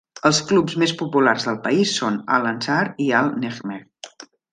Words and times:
Els 0.27 0.37
clubs 0.51 0.77
més 0.83 0.93
populars 1.01 1.45
del 1.49 1.59
país 1.67 1.91
són 1.97 2.17
Al-Ansar 2.37 2.79
i 3.07 3.11
Al-Nejmeh. 3.19 3.79